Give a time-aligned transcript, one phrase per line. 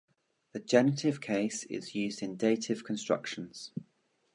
[0.53, 3.71] The genitive case is used in dative constructions.